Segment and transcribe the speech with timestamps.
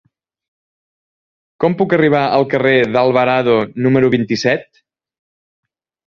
[1.63, 3.57] Com puc arribar al carrer d'Alvarado
[3.87, 4.65] número vint-i-set?